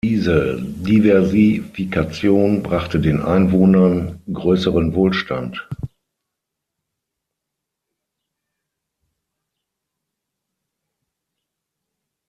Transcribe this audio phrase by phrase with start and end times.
[0.03, 5.69] Diese Diversifikation brachte den Einwohnern größeren Wohlstand.